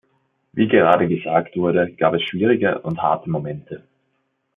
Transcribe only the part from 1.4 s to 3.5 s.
wurde, gab es schwierige und harte